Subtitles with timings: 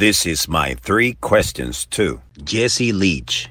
[0.00, 3.50] This is my three questions to Jesse Leach.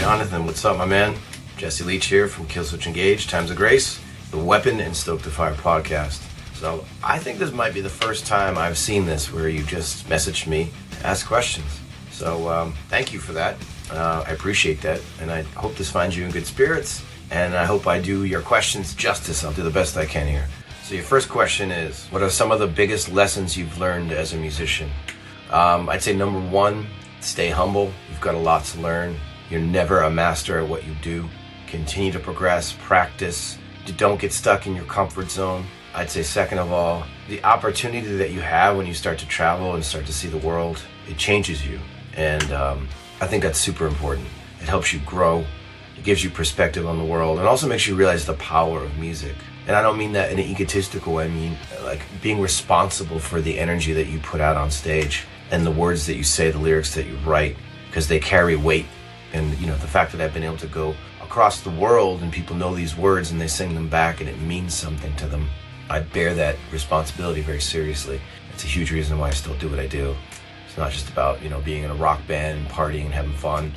[0.00, 1.14] Jonathan, what's up, my man?
[1.56, 4.00] Jesse Leach here from Killswitch Engage, Times of Grace,
[4.32, 6.20] the Weapon and Stoke the Fire podcast.
[6.56, 10.08] So I think this might be the first time I've seen this where you just
[10.08, 11.78] messaged me to ask questions.
[12.10, 13.56] So um, thank you for that.
[13.88, 17.04] Uh, I appreciate that, and I hope this finds you in good spirits.
[17.30, 19.44] And I hope I do your questions justice.
[19.44, 20.48] I'll do the best I can here.
[20.86, 24.34] So your first question is, what are some of the biggest lessons you've learned as
[24.34, 24.88] a musician?
[25.50, 26.86] Um, I'd say number one,
[27.18, 27.92] stay humble.
[28.08, 29.16] You've got a lot to learn.
[29.50, 31.28] You're never a master at what you do.
[31.66, 33.58] Continue to progress, practice.
[33.96, 35.66] Don't get stuck in your comfort zone.
[35.92, 39.74] I'd say second of all, the opportunity that you have when you start to travel
[39.74, 41.80] and start to see the world, it changes you.
[42.14, 42.88] And um,
[43.20, 44.28] I think that's super important.
[44.60, 45.44] It helps you grow.
[45.98, 48.96] It gives you perspective on the world and also makes you realize the power of
[48.98, 49.34] music
[49.66, 51.24] and I don't mean that in an egotistical way.
[51.24, 55.66] I mean like being responsible for the energy that you put out on stage and
[55.66, 57.56] the words that you say, the lyrics that you write,
[57.88, 58.86] because they carry weight.
[59.32, 62.32] And you know the fact that I've been able to go across the world and
[62.32, 65.48] people know these words and they sing them back and it means something to them.
[65.90, 68.20] I bear that responsibility very seriously.
[68.52, 70.16] It's a huge reason why I still do what I do.
[70.66, 73.32] It's not just about you know being in a rock band and partying and having
[73.32, 73.72] fun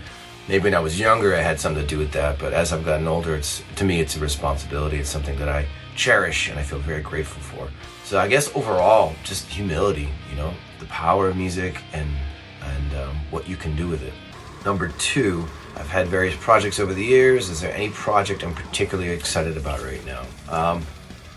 [0.49, 2.39] maybe when I was younger, I had something to do with that.
[2.39, 4.97] But as I've gotten older, it's to me, it's a responsibility.
[4.97, 5.67] It's something that I
[5.99, 7.69] cherish and I feel very grateful for.
[8.05, 12.09] So I guess overall, just humility, you know, the power of music and
[12.63, 14.13] and um, what you can do with it.
[14.65, 15.45] Number two,
[15.75, 17.49] I've had various projects over the years.
[17.49, 20.23] Is there any project I'm particularly excited about right now?
[20.49, 20.85] Um,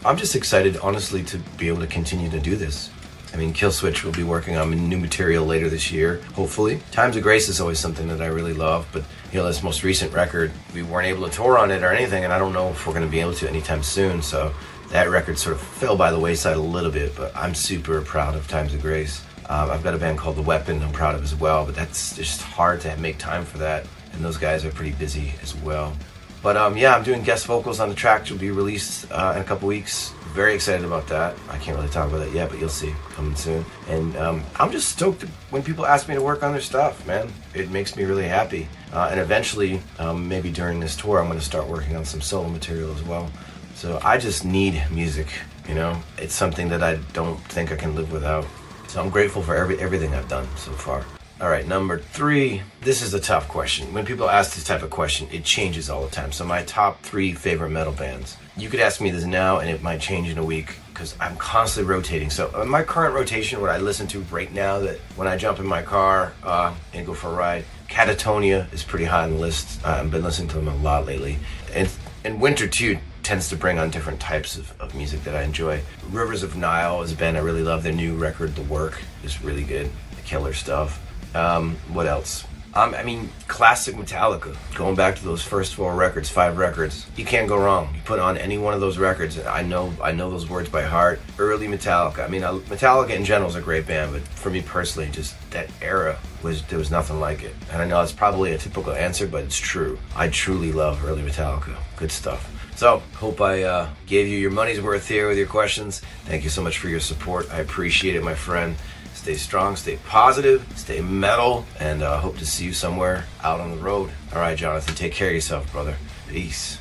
[0.05, 2.91] I'm just excited, honestly, to be able to continue to do this.
[3.32, 6.82] I mean, Killswitch will be working on new material later this year, hopefully.
[6.91, 9.82] Times of Grace is always something that I really love, but you know, this most
[9.82, 12.69] recent record, we weren't able to tour on it or anything, and I don't know
[12.69, 14.20] if we're going to be able to anytime soon.
[14.20, 14.53] So
[14.91, 18.34] that record sort of fell by the wayside a little bit, but I'm super proud
[18.34, 19.25] of Times of Grace.
[19.49, 22.14] Um, I've got a band called The Weapon I'm proud of as well, but that's
[22.14, 25.97] just hard to make time for that, and those guys are pretty busy as well.
[26.42, 29.34] But um, yeah, I'm doing guest vocals on the track, which will be released uh,
[29.36, 31.36] in a couple weeks very excited about that.
[31.50, 33.64] I can't really talk about that yet, but you'll see coming soon.
[33.88, 37.31] And um, I'm just stoked when people ask me to work on their stuff, man.
[37.54, 38.66] It makes me really happy.
[38.92, 42.22] Uh, and eventually, um, maybe during this tour, I'm going to start working on some
[42.22, 43.31] solo material as well.
[43.75, 45.28] So I just need music,
[45.69, 46.00] you know?
[46.16, 48.47] It's something that I don't think I can live without.
[48.88, 51.04] So I'm grateful for every everything I've done so far.
[51.42, 52.62] All right, number three.
[52.82, 53.92] This is a tough question.
[53.92, 56.30] When people ask this type of question, it changes all the time.
[56.30, 58.36] So, my top three favorite metal bands.
[58.56, 61.34] You could ask me this now, and it might change in a week because I'm
[61.34, 62.31] constantly rotating.
[62.31, 65.58] So, uh, my current rotation, what I listen to right now, that when I jump
[65.58, 69.38] in my car uh, and go for a ride, Katatonia is pretty high on the
[69.38, 69.84] list.
[69.84, 71.41] Uh, I've been listening to them a lot lately.
[71.75, 71.91] And,
[72.22, 75.82] and Winter, too, tends to bring on different types of, of music that I enjoy.
[76.08, 77.82] Rivers of Nihil is a band I really love.
[77.82, 79.91] Their new record, The Work, is really good.
[80.14, 81.00] The killer stuff.
[81.34, 82.44] Um, what else?
[82.75, 84.56] Um, I mean, classic Metallica.
[84.75, 87.94] Going back to those first four records, five records, you can't go wrong.
[87.94, 90.70] You put on any one of those records, and I know, I know those words
[90.70, 91.20] by heart.
[91.38, 92.25] Early Metallica.
[92.25, 95.34] I mean, uh, Metallica in general is a great band, but for me personally, just
[95.50, 97.55] that era was there was nothing like it.
[97.70, 99.99] And I know it's probably a typical answer, but it's true.
[100.17, 101.76] I truly love early Metallica.
[101.96, 102.49] Good stuff.
[102.75, 106.00] So, hope I uh, gave you your money's worth here with your questions.
[106.25, 107.52] Thank you so much for your support.
[107.52, 108.76] I appreciate it, my friend.
[109.22, 113.70] Stay strong, stay positive, stay metal, and uh, hope to see you somewhere out on
[113.70, 114.10] the road.
[114.34, 115.94] All right, Jonathan, take care of yourself, brother.
[116.26, 116.80] Peace.